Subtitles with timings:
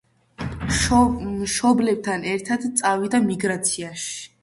[1.27, 4.15] მშობლებთან ერთად წავიდა ემიგრაციაში.